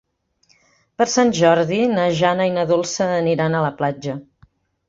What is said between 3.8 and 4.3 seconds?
platja.